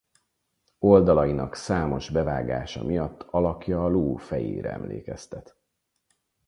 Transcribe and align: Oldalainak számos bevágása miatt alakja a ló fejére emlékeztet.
Oldalainak 0.79 1.55
számos 1.55 2.09
bevágása 2.09 2.83
miatt 2.83 3.21
alakja 3.21 3.83
a 3.83 3.87
ló 3.87 4.15
fejére 4.15 4.71
emlékeztet. 4.71 5.55